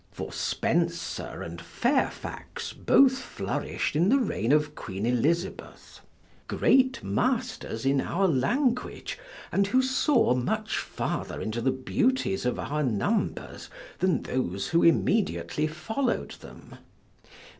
For 0.11 0.33
Spenser 0.33 1.43
and 1.43 1.61
Fairfax 1.61 2.73
both 2.73 3.19
flourish'd 3.19 3.95
in 3.95 4.09
the 4.09 4.17
reign 4.17 4.51
of 4.51 4.73
Queen 4.73 5.05
Elizabeth; 5.05 6.01
great 6.47 7.03
masters 7.03 7.85
in 7.85 8.01
our 8.01 8.27
language, 8.27 9.19
and 9.51 9.67
who 9.67 9.83
saw 9.83 10.33
much 10.33 10.79
farther 10.79 11.39
into 11.39 11.61
the 11.61 11.69
beauties 11.69 12.47
of 12.47 12.57
our 12.57 12.81
numbers 12.81 13.69
than 13.99 14.23
those 14.23 14.69
who 14.69 14.81
immediately 14.81 15.67
followed 15.67 16.31
them. 16.31 16.77